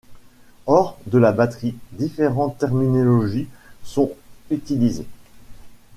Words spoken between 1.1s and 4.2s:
la batterie, différentes terminologies sont